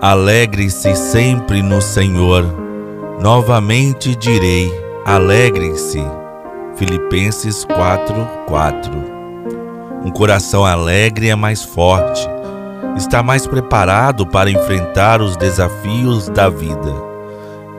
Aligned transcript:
Alegre-se 0.00 0.94
sempre 0.94 1.60
no 1.60 1.82
Senhor. 1.82 2.44
Novamente 3.20 4.14
direi: 4.14 4.72
alegre-se. 5.04 6.00
Filipenses 6.76 7.64
4:4. 7.64 8.92
Um 10.04 10.10
coração 10.12 10.64
alegre 10.64 11.30
é 11.30 11.34
mais 11.34 11.64
forte, 11.64 12.24
está 12.96 13.24
mais 13.24 13.44
preparado 13.44 14.24
para 14.24 14.48
enfrentar 14.48 15.20
os 15.20 15.36
desafios 15.36 16.28
da 16.28 16.48
vida. 16.48 16.94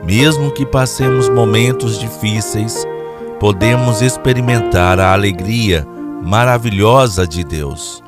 Mesmo 0.04 0.52
que 0.52 0.66
passemos 0.66 1.30
momentos 1.30 1.98
difíceis, 1.98 2.86
podemos 3.40 4.02
experimentar 4.02 5.00
a 5.00 5.14
alegria 5.14 5.88
maravilhosa 6.22 7.26
de 7.26 7.46
Deus. 7.46 8.04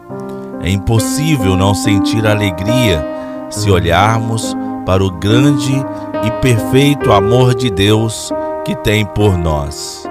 É 0.62 0.70
impossível 0.70 1.56
não 1.56 1.74
sentir 1.74 2.28
alegria 2.28 3.21
se 3.52 3.70
olharmos 3.70 4.56
para 4.86 5.04
o 5.04 5.12
grande 5.12 5.86
e 6.24 6.32
perfeito 6.42 7.12
amor 7.12 7.54
de 7.54 7.70
Deus 7.70 8.32
que 8.66 8.76
tem 8.76 9.06
por 9.06 9.38
nós. 9.38 10.04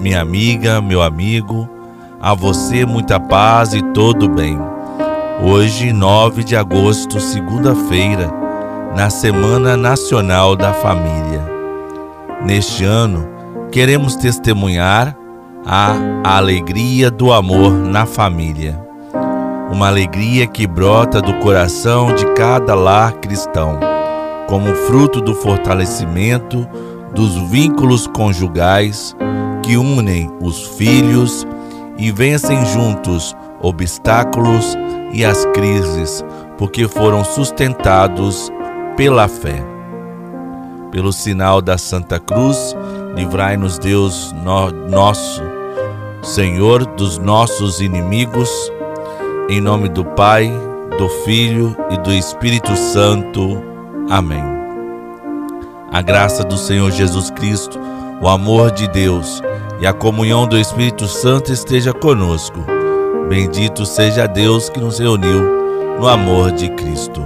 Minha 0.00 0.20
amiga, 0.20 0.82
meu 0.82 1.00
amigo, 1.00 1.68
a 2.20 2.34
você 2.34 2.84
muita 2.84 3.18
paz 3.18 3.72
e 3.72 3.82
todo 3.92 4.28
bem. 4.28 4.58
Hoje, 5.42 5.92
9 5.92 6.42
de 6.44 6.56
agosto, 6.56 7.20
segunda-feira, 7.20 8.30
na 8.96 9.10
Semana 9.10 9.76
Nacional 9.76 10.56
da 10.56 10.72
Família. 10.72 11.44
Neste 12.44 12.84
ano, 12.84 13.28
queremos 13.70 14.16
testemunhar 14.16 15.16
a 15.64 15.96
alegria 16.36 17.10
do 17.10 17.32
amor 17.32 17.72
na 17.72 18.06
família 18.06 18.85
uma 19.70 19.88
alegria 19.88 20.46
que 20.46 20.66
brota 20.66 21.20
do 21.20 21.34
coração 21.40 22.14
de 22.14 22.24
cada 22.34 22.74
lar 22.74 23.14
cristão, 23.14 23.78
como 24.48 24.74
fruto 24.74 25.20
do 25.20 25.34
fortalecimento 25.34 26.66
dos 27.12 27.34
vínculos 27.50 28.06
conjugais 28.06 29.16
que 29.62 29.76
unem 29.76 30.30
os 30.40 30.76
filhos 30.76 31.46
e 31.98 32.12
vencem 32.12 32.64
juntos 32.66 33.34
obstáculos 33.60 34.76
e 35.12 35.24
as 35.24 35.44
crises, 35.46 36.24
porque 36.58 36.86
foram 36.86 37.24
sustentados 37.24 38.50
pela 38.96 39.26
fé. 39.28 39.64
Pelo 40.92 41.12
sinal 41.12 41.60
da 41.60 41.76
Santa 41.76 42.20
Cruz, 42.20 42.76
livrai-nos 43.14 43.78
Deus 43.78 44.32
no, 44.44 44.70
nosso, 44.70 45.42
Senhor 46.22 46.86
dos 46.86 47.18
nossos 47.18 47.80
inimigos 47.80 48.48
em 49.48 49.60
nome 49.60 49.88
do 49.88 50.04
Pai, 50.04 50.52
do 50.98 51.08
Filho 51.24 51.76
e 51.90 51.98
do 51.98 52.12
Espírito 52.12 52.76
Santo. 52.76 53.62
Amém. 54.10 54.42
A 55.92 56.02
graça 56.02 56.42
do 56.42 56.56
Senhor 56.56 56.90
Jesus 56.90 57.30
Cristo, 57.30 57.78
o 58.20 58.28
amor 58.28 58.72
de 58.72 58.88
Deus 58.88 59.40
e 59.80 59.86
a 59.86 59.92
comunhão 59.92 60.48
do 60.48 60.58
Espírito 60.58 61.06
Santo 61.06 61.52
esteja 61.52 61.92
conosco. 61.92 62.58
Bendito 63.28 63.86
seja 63.86 64.26
Deus 64.26 64.68
que 64.68 64.80
nos 64.80 64.98
reuniu 64.98 65.42
no 66.00 66.08
amor 66.08 66.50
de 66.50 66.68
Cristo. 66.70 67.22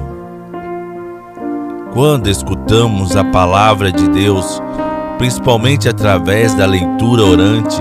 Quando 1.94 2.28
escutamos 2.28 3.16
a 3.16 3.24
palavra 3.24 3.90
de 3.90 4.06
Deus, 4.10 4.60
principalmente 5.16 5.88
através 5.88 6.54
da 6.54 6.66
leitura 6.66 7.24
orante, 7.24 7.80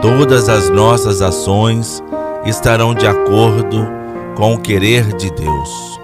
todas 0.00 0.48
as 0.48 0.70
nossas 0.70 1.20
ações 1.20 2.02
estarão 2.50 2.94
de 2.94 3.06
acordo 3.06 3.86
com 4.34 4.54
o 4.54 4.58
querer 4.58 5.12
de 5.14 5.30
Deus. 5.30 6.00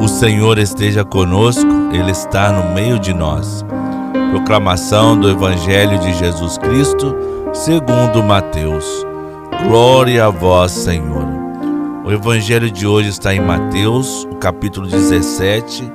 O 0.00 0.08
Senhor 0.08 0.58
esteja 0.58 1.04
conosco, 1.04 1.68
Ele 1.92 2.10
está 2.10 2.50
no 2.52 2.74
meio 2.74 2.98
de 2.98 3.12
nós. 3.12 3.64
Proclamação 4.30 5.18
do 5.18 5.28
Evangelho 5.28 5.98
de 5.98 6.12
Jesus 6.14 6.56
Cristo, 6.56 7.16
segundo 7.52 8.22
Mateus. 8.22 8.84
Glória 9.66 10.26
a 10.26 10.30
vós, 10.30 10.72
Senhor. 10.72 11.26
O 12.04 12.12
Evangelho 12.12 12.70
de 12.70 12.86
hoje 12.86 13.10
está 13.10 13.34
em 13.34 13.40
Mateus, 13.40 14.26
o 14.30 14.36
capítulo 14.36 14.86
17, 14.86 15.92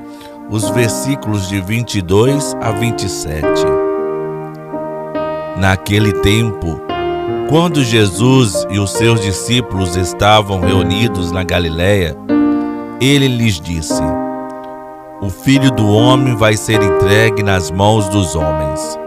os 0.49 0.69
versículos 0.69 1.47
de 1.47 1.59
22 1.59 2.55
a 2.61 2.71
27. 2.71 3.45
Naquele 5.57 6.11
tempo, 6.13 6.79
quando 7.49 7.83
Jesus 7.83 8.65
e 8.69 8.79
os 8.79 8.91
seus 8.91 9.21
discípulos 9.21 9.95
estavam 9.95 10.59
reunidos 10.61 11.31
na 11.31 11.43
Galiléia, 11.43 12.15
ele 12.99 13.27
lhes 13.27 13.59
disse: 13.59 14.01
O 15.21 15.29
filho 15.29 15.69
do 15.71 15.87
homem 15.87 16.35
vai 16.35 16.57
ser 16.57 16.81
entregue 16.81 17.43
nas 17.43 17.69
mãos 17.69 18.09
dos 18.09 18.35
homens. 18.35 18.99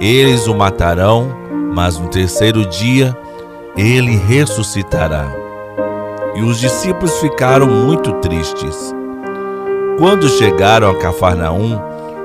Eles 0.00 0.46
o 0.46 0.54
matarão, 0.54 1.28
mas 1.74 1.98
no 1.98 2.08
terceiro 2.08 2.66
dia 2.66 3.16
ele 3.76 4.16
ressuscitará. 4.16 5.26
E 6.34 6.42
os 6.42 6.60
discípulos 6.60 7.18
ficaram 7.18 7.66
muito 7.66 8.12
tristes. 8.14 8.94
Quando 9.98 10.28
chegaram 10.28 10.90
a 10.90 10.98
Cafarnaum, 10.98 11.80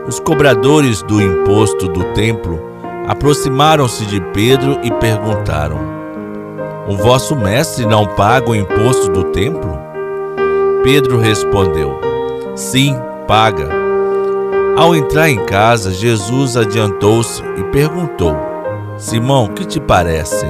os 0.07 0.19
cobradores 0.19 1.01
do 1.03 1.21
imposto 1.21 1.87
do 1.87 2.03
templo 2.15 2.68
aproximaram-se 3.09 4.05
de 4.05 4.21
Pedro 4.21 4.79
e 4.83 4.91
perguntaram: 4.91 5.79
O 6.87 6.95
vosso 6.95 7.35
mestre 7.35 7.83
não 7.87 8.05
paga 8.05 8.51
o 8.51 8.55
imposto 8.55 9.09
do 9.09 9.23
templo? 9.25 9.79
Pedro 10.83 11.17
respondeu: 11.17 11.99
Sim, 12.55 12.95
paga. 13.27 13.67
Ao 14.77 14.95
entrar 14.95 15.27
em 15.27 15.43
casa, 15.45 15.91
Jesus 15.91 16.55
adiantou-se 16.55 17.41
e 17.57 17.63
perguntou: 17.71 18.37
Simão, 18.95 19.47
que 19.47 19.65
te 19.65 19.79
parece? 19.79 20.45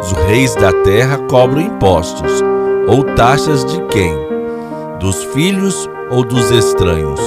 Os 0.00 0.12
reis 0.26 0.54
da 0.54 0.72
terra 0.72 1.18
cobram 1.28 1.60
impostos 1.60 2.42
ou 2.88 3.04
taxas 3.14 3.62
de 3.66 3.82
quem? 3.88 4.14
Dos 4.98 5.22
filhos 5.34 5.88
ou 6.10 6.24
dos 6.24 6.50
estranhos? 6.50 7.20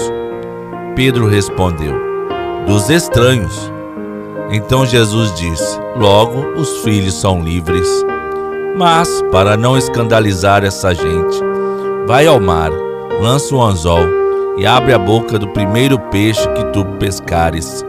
Pedro 0.96 1.28
respondeu: 1.28 1.94
Dos 2.66 2.90
estranhos. 2.90 3.72
Então 4.51 4.85
Jesus 4.85 5.34
disse: 5.34 5.79
Logo 5.95 6.59
os 6.59 6.84
filhos 6.84 7.13
são 7.13 7.41
livres. 7.41 7.88
Mas, 8.78 9.22
para 9.31 9.56
não 9.56 9.78
escandalizar 9.78 10.63
essa 10.63 10.94
gente, 10.94 11.38
vai 12.06 12.25
ao 12.28 12.39
mar, 12.39 12.72
lança 13.22 13.56
o 13.56 13.62
anzol 13.62 14.22
e 14.57 14.66
abre 14.66 14.94
a 14.94 15.00
boca 15.00 15.38
do 15.39 15.47
primeiro 15.50 16.00
peixe 16.00 16.47
que 16.50 16.66
tu 16.66 16.85
pescares. 17.00 17.85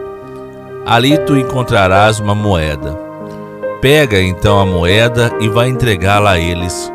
Ali 0.85 1.17
tu 1.19 1.37
encontrarás 1.37 2.19
uma 2.19 2.35
moeda. 2.35 2.97
Pega 3.81 4.21
então 4.21 4.59
a 4.59 4.65
moeda 4.65 5.31
e 5.41 5.49
vai 5.49 5.67
entregá-la 5.67 6.31
a 6.31 6.39
eles, 6.39 6.91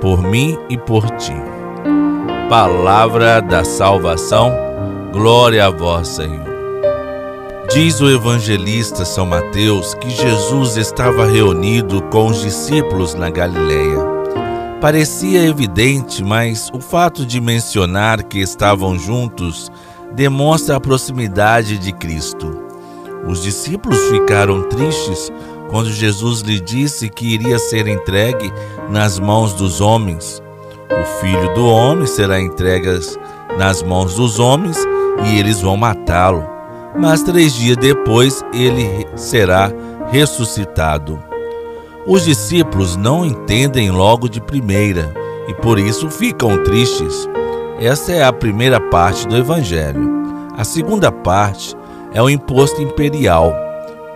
por 0.00 0.22
mim 0.22 0.58
e 0.68 0.78
por 0.78 1.08
ti. 1.16 1.34
Palavra 2.48 3.40
da 3.40 3.64
salvação, 3.64 4.52
glória 5.12 5.66
a 5.66 5.70
vós, 5.70 6.08
Senhor. 6.08 6.53
Diz 7.72 8.00
o 8.00 8.08
evangelista 8.08 9.04
São 9.04 9.26
Mateus 9.26 9.94
que 9.94 10.10
Jesus 10.10 10.76
estava 10.76 11.26
reunido 11.26 12.02
com 12.02 12.26
os 12.26 12.42
discípulos 12.42 13.14
na 13.14 13.30
Galileia. 13.30 13.98
Parecia 14.80 15.42
evidente, 15.44 16.22
mas 16.22 16.70
o 16.72 16.78
fato 16.78 17.26
de 17.26 17.40
mencionar 17.40 18.22
que 18.22 18.38
estavam 18.38 18.96
juntos 18.98 19.72
demonstra 20.12 20.76
a 20.76 20.80
proximidade 20.80 21.78
de 21.78 21.90
Cristo. 21.92 22.62
Os 23.26 23.42
discípulos 23.42 23.98
ficaram 24.08 24.62
tristes 24.68 25.32
quando 25.70 25.90
Jesus 25.90 26.42
lhe 26.42 26.60
disse 26.60 27.08
que 27.08 27.34
iria 27.34 27.58
ser 27.58 27.88
entregue 27.88 28.52
nas 28.90 29.18
mãos 29.18 29.52
dos 29.54 29.80
homens. 29.80 30.40
O 30.90 31.20
filho 31.20 31.52
do 31.54 31.66
homem 31.66 32.06
será 32.06 32.40
entregue 32.40 32.90
nas 33.58 33.82
mãos 33.82 34.14
dos 34.14 34.38
homens 34.38 34.78
e 35.26 35.38
eles 35.38 35.60
vão 35.60 35.76
matá-lo 35.76 36.53
mas 36.96 37.22
três 37.22 37.52
dias 37.52 37.76
depois 37.76 38.44
ele 38.52 39.06
será 39.16 39.70
ressuscitado. 40.10 41.18
Os 42.06 42.24
discípulos 42.24 42.96
não 42.96 43.24
entendem 43.24 43.90
logo 43.90 44.28
de 44.28 44.40
primeira 44.40 45.12
e 45.48 45.54
por 45.54 45.78
isso 45.78 46.10
ficam 46.10 46.62
tristes. 46.62 47.28
Essa 47.80 48.12
é 48.12 48.24
a 48.24 48.32
primeira 48.32 48.80
parte 48.80 49.26
do 49.26 49.36
Evangelho. 49.36 50.12
A 50.56 50.64
segunda 50.64 51.10
parte 51.10 51.74
é 52.12 52.22
o 52.22 52.30
imposto 52.30 52.80
imperial. 52.80 53.52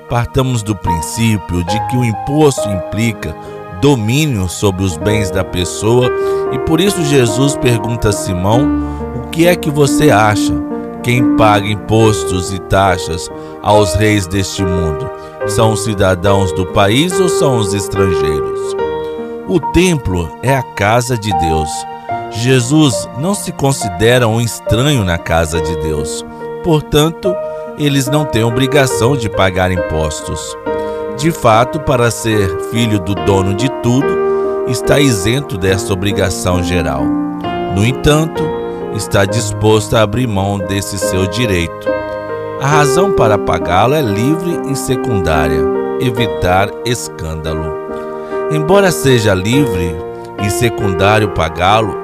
Partamos 0.08 0.62
do 0.62 0.76
princípio 0.76 1.64
de 1.64 1.86
que 1.88 1.96
o 1.96 2.04
imposto 2.04 2.68
implica 2.68 3.34
domínio 3.80 4.48
sobre 4.48 4.84
os 4.84 4.96
bens 4.96 5.30
da 5.30 5.44
pessoa 5.44 6.10
e 6.52 6.58
por 6.60 6.80
isso 6.80 7.02
Jesus 7.04 7.56
pergunta 7.56 8.10
a 8.10 8.12
Simão: 8.12 8.68
O 9.16 9.28
que 9.28 9.46
é 9.46 9.56
que 9.56 9.70
você 9.70 10.10
acha? 10.10 10.67
Quem 11.02 11.36
paga 11.36 11.66
impostos 11.66 12.52
e 12.52 12.58
taxas 12.58 13.30
aos 13.62 13.94
reis 13.94 14.26
deste 14.26 14.62
mundo? 14.64 15.08
São 15.46 15.72
os 15.72 15.84
cidadãos 15.84 16.52
do 16.52 16.66
país 16.66 17.18
ou 17.18 17.28
são 17.28 17.58
os 17.58 17.72
estrangeiros? 17.72 18.76
O 19.48 19.60
templo 19.72 20.30
é 20.42 20.54
a 20.54 20.62
casa 20.62 21.16
de 21.16 21.30
Deus. 21.38 21.70
Jesus 22.30 23.08
não 23.18 23.34
se 23.34 23.52
considera 23.52 24.28
um 24.28 24.40
estranho 24.40 25.04
na 25.04 25.16
casa 25.16 25.60
de 25.60 25.74
Deus, 25.76 26.24
portanto, 26.62 27.34
eles 27.78 28.06
não 28.08 28.24
têm 28.24 28.44
obrigação 28.44 29.16
de 29.16 29.28
pagar 29.30 29.70
impostos. 29.70 30.56
De 31.16 31.30
fato, 31.30 31.80
para 31.80 32.10
ser 32.10 32.48
filho 32.70 33.00
do 33.00 33.14
dono 33.14 33.54
de 33.54 33.68
tudo, 33.82 34.66
está 34.68 35.00
isento 35.00 35.56
desta 35.56 35.92
obrigação 35.92 36.62
geral. 36.62 37.04
No 37.74 37.84
entanto, 37.84 38.42
está 38.94 39.24
disposto 39.24 39.94
a 39.96 40.02
abrir 40.02 40.26
mão 40.26 40.58
desse 40.58 40.98
seu 40.98 41.26
direito. 41.26 41.88
A 42.60 42.66
razão 42.66 43.12
para 43.12 43.38
pagá-lo 43.38 43.94
é 43.94 44.02
livre 44.02 44.60
e 44.70 44.76
secundária: 44.76 45.60
evitar 46.00 46.68
escândalo. 46.84 47.72
Embora 48.50 48.90
seja 48.90 49.34
livre 49.34 49.94
e 50.42 50.50
secundário 50.50 51.28
pagá-lo, 51.30 51.94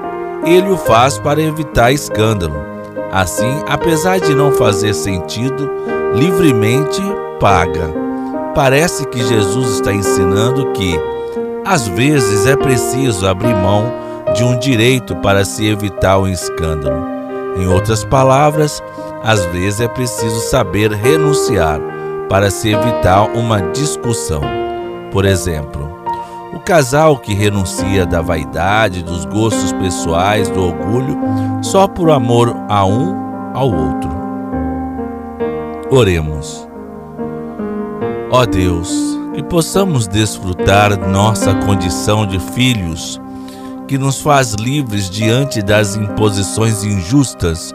ele 0.45 0.71
o 0.71 0.77
faz 0.77 1.19
para 1.19 1.43
evitar 1.43 1.93
escândalo. 1.93 2.55
Assim, 3.11 3.63
apesar 3.67 4.21
de 4.21 4.35
não 4.35 4.53
fazer 4.53 4.93
sentido, 4.95 5.71
livremente 6.15 7.01
paga. 7.41 7.93
Parece 8.55 9.07
que 9.07 9.23
Jesus 9.23 9.77
está 9.77 9.93
ensinando 9.93 10.73
que, 10.73 10.99
às 11.65 11.89
vezes, 11.89 12.47
é 12.47 12.57
preciso 12.57 13.27
abrir 13.27 13.55
mão 13.55 14.04
de 14.35 14.45
um 14.45 14.59
direito 14.59 15.15
para 15.17 15.45
se 15.45 15.67
evitar 15.67 16.19
um 16.19 16.29
escândalo. 16.29 17.05
Em 17.57 17.67
outras 17.67 18.05
palavras, 18.05 18.83
às 19.23 19.45
vezes 19.47 19.81
é 19.81 19.89
preciso 19.89 20.41
saber 20.49 20.91
renunciar 20.93 21.81
para 22.29 22.51
se 22.51 22.71
evitar 22.71 23.25
uma 23.37 23.61
discussão. 23.73 24.41
Por 25.13 25.25
exemplo, 25.25 25.93
o 26.53 26.61
casal 26.61 27.17
que 27.19 27.35
renuncia 27.35 28.05
da 28.07 28.21
vaidade, 28.21 29.03
dos 29.03 29.25
gostos 29.25 29.73
pessoais, 29.73 30.49
do 30.49 30.63
orgulho, 30.63 31.17
só 31.63 31.87
por 31.87 32.11
amor 32.11 32.57
a 32.69 32.85
um 32.85 33.15
ao 33.55 33.71
outro. 33.71 34.11
Oremos. 35.91 36.67
Ó 38.31 38.45
Deus, 38.45 38.91
que 39.33 39.43
possamos 39.43 40.09
desfrutar 40.09 40.99
nossa 41.09 41.55
condição 41.55 42.27
de 42.27 42.39
filhos, 42.41 43.21
que 43.87 43.99
nos 43.99 44.21
faz 44.21 44.55
livres 44.55 45.11
diante 45.11 45.63
das 45.63 45.97
imposições 45.97 46.85
injustas 46.85 47.73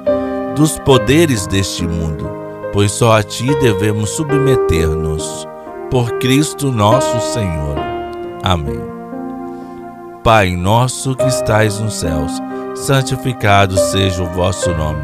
dos 0.55 0.77
poderes 0.79 1.47
deste 1.47 1.87
mundo, 1.87 2.29
pois 2.73 2.91
só 2.91 3.17
a 3.17 3.23
Ti 3.23 3.53
devemos 3.59 4.09
submeter-nos. 4.11 5.47
Por 5.89 6.19
Cristo 6.19 6.71
nosso 6.71 7.19
Senhor. 7.33 7.75
Amém. 8.43 8.79
Pai 10.23 10.55
nosso 10.55 11.15
que 11.15 11.25
estais 11.25 11.79
nos 11.79 11.95
céus, 11.95 12.31
santificado 12.75 13.77
seja 13.77 14.21
o 14.21 14.27
vosso 14.27 14.69
nome. 14.75 15.01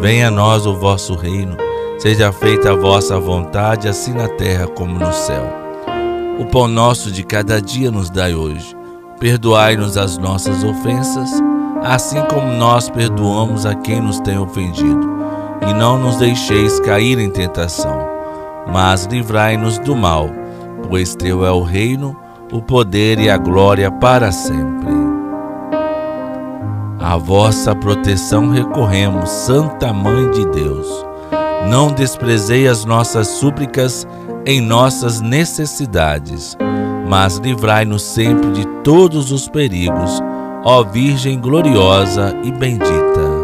Venha 0.00 0.28
a 0.28 0.30
nós 0.30 0.66
o 0.66 0.74
vosso 0.74 1.14
reino. 1.14 1.56
Seja 1.98 2.30
feita 2.30 2.70
a 2.72 2.76
vossa 2.76 3.18
vontade, 3.18 3.88
assim 3.88 4.12
na 4.12 4.28
terra 4.28 4.68
como 4.68 4.98
no 4.98 5.12
céu. 5.12 5.44
O 6.38 6.46
pão 6.46 6.68
nosso 6.68 7.10
de 7.10 7.24
cada 7.24 7.60
dia 7.60 7.90
nos 7.90 8.08
dai 8.08 8.34
hoje. 8.34 8.77
Perdoai-nos 9.20 9.96
as 9.96 10.16
nossas 10.16 10.62
ofensas, 10.62 11.30
assim 11.82 12.20
como 12.30 12.52
nós 12.52 12.88
perdoamos 12.88 13.66
a 13.66 13.74
quem 13.74 14.00
nos 14.00 14.20
tem 14.20 14.38
ofendido. 14.38 15.18
E 15.68 15.74
não 15.74 15.98
nos 15.98 16.16
deixeis 16.16 16.78
cair 16.80 17.18
em 17.18 17.28
tentação, 17.28 17.98
mas 18.72 19.06
livrai-nos 19.06 19.78
do 19.78 19.96
mal, 19.96 20.30
pois 20.88 21.16
teu 21.16 21.44
é 21.44 21.50
o 21.50 21.62
reino, 21.62 22.16
o 22.52 22.62
poder 22.62 23.18
e 23.18 23.28
a 23.28 23.36
glória 23.36 23.90
para 23.90 24.30
sempre. 24.30 24.88
A 27.00 27.16
vossa 27.16 27.74
proteção 27.74 28.50
recorremos, 28.50 29.28
Santa 29.30 29.92
Mãe 29.92 30.30
de 30.30 30.46
Deus. 30.46 30.86
Não 31.68 31.92
desprezei 31.92 32.68
as 32.68 32.84
nossas 32.84 33.26
súplicas 33.26 34.06
em 34.46 34.60
nossas 34.60 35.20
necessidades, 35.20 36.56
mas 37.08 37.38
livrai-nos 37.38 38.02
sempre 38.02 38.50
de 38.52 38.66
todos 38.84 39.32
os 39.32 39.48
perigos, 39.48 40.20
ó 40.64 40.82
Virgem 40.82 41.40
gloriosa 41.40 42.36
e 42.44 42.52
bendita. 42.52 43.38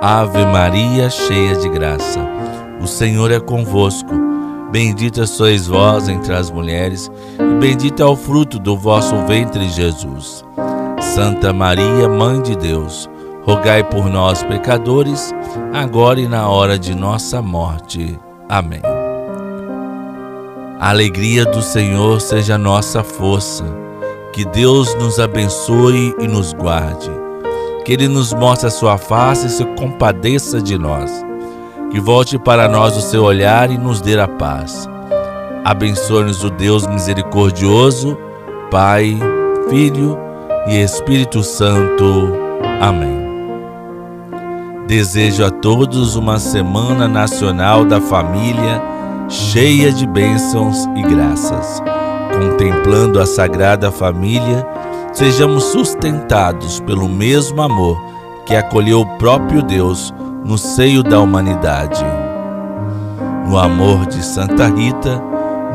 Ave 0.00 0.44
Maria, 0.46 1.10
cheia 1.10 1.56
de 1.56 1.68
graça, 1.68 2.20
o 2.80 2.86
Senhor 2.86 3.30
é 3.30 3.40
convosco. 3.40 4.28
Bendita 4.70 5.26
sois 5.26 5.66
vós 5.66 6.08
entre 6.08 6.34
as 6.34 6.50
mulheres, 6.50 7.10
e 7.38 7.54
bendito 7.58 8.02
é 8.02 8.06
o 8.06 8.14
fruto 8.14 8.58
do 8.58 8.76
vosso 8.76 9.16
ventre, 9.26 9.68
Jesus. 9.70 10.44
Santa 11.00 11.52
Maria, 11.52 12.08
Mãe 12.08 12.42
de 12.42 12.54
Deus, 12.54 13.08
rogai 13.44 13.82
por 13.82 14.10
nós, 14.10 14.42
pecadores, 14.42 15.34
agora 15.72 16.20
e 16.20 16.28
na 16.28 16.48
hora 16.48 16.78
de 16.78 16.94
nossa 16.94 17.40
morte. 17.40 18.18
Amém. 18.48 18.97
A 20.78 20.90
alegria 20.90 21.44
do 21.44 21.62
Senhor 21.62 22.20
seja 22.20 22.56
nossa 22.56 23.02
força. 23.02 23.64
Que 24.32 24.44
Deus 24.44 24.94
nos 24.94 25.18
abençoe 25.18 26.14
e 26.20 26.28
nos 26.28 26.52
guarde. 26.52 27.10
Que 27.84 27.92
Ele 27.92 28.08
nos 28.08 28.32
mostre 28.32 28.68
a 28.68 28.70
sua 28.70 28.98
face 28.98 29.46
e 29.46 29.50
se 29.50 29.64
compadeça 29.76 30.60
de 30.60 30.78
nós 30.78 31.28
que 31.90 32.00
volte 32.00 32.38
para 32.38 32.68
nós 32.68 32.96
o 32.96 33.00
seu 33.00 33.24
olhar 33.24 33.70
e 33.70 33.78
nos 33.78 34.00
dê 34.00 34.18
a 34.18 34.28
paz. 34.28 34.88
Abençoe-nos 35.64 36.44
o 36.44 36.50
Deus 36.50 36.86
misericordioso, 36.86 38.16
Pai, 38.70 39.18
Filho 39.68 40.18
e 40.66 40.82
Espírito 40.82 41.42
Santo. 41.42 42.32
Amém. 42.80 43.26
Desejo 44.86 45.44
a 45.44 45.50
todos 45.50 46.16
uma 46.16 46.38
Semana 46.38 47.06
Nacional 47.08 47.84
da 47.84 48.00
Família 48.00 48.80
cheia 49.28 49.92
de 49.92 50.06
bênçãos 50.06 50.86
e 50.96 51.02
graças. 51.02 51.82
Contemplando 52.32 53.20
a 53.20 53.26
Sagrada 53.26 53.90
Família, 53.90 54.66
sejamos 55.12 55.64
sustentados 55.64 56.80
pelo 56.80 57.08
mesmo 57.08 57.60
amor 57.60 58.02
que 58.46 58.54
acolheu 58.56 59.00
o 59.00 59.18
próprio 59.18 59.62
Deus 59.62 60.14
no 60.44 60.56
seio 60.56 61.02
da 61.02 61.20
humanidade. 61.20 62.04
No 63.46 63.58
amor 63.58 64.06
de 64.06 64.24
Santa 64.24 64.66
Rita, 64.68 65.22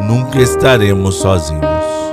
nunca 0.08 0.40
estaremos 0.42 1.16
sozinhos. 1.16 2.13